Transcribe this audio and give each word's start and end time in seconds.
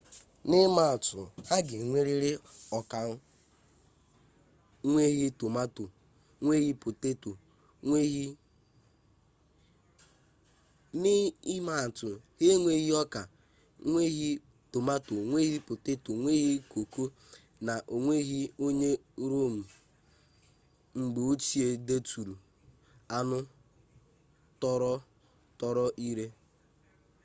na 0.49 0.55
imaatu 0.67 1.19
ha 1.49 1.57
enweghi 1.81 2.31
oka 2.77 2.97
nweghi 4.89 5.27
tomato 5.39 5.85
nweghi 6.43 6.73
poteto 15.67 16.11
nweghi 16.25 16.55
koko 16.71 17.03
na 17.65 17.73
onweghi 17.95 18.41
onye 18.65 18.91
rome 19.31 19.63
mgbeochie 20.99 21.67
deturu 21.87 22.35
anu 23.17 23.37
toro-toro 24.61 25.85
ire 26.09 26.27